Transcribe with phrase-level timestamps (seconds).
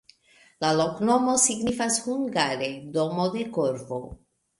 [0.63, 4.01] La loknomo signifas hungare: domo de korvo.